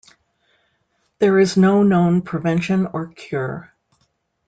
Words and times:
There 1.19 1.37
is 1.37 1.57
no 1.57 1.83
known 1.83 2.23
prevention 2.23 2.87
or 2.87 3.09
cure. 3.13 3.71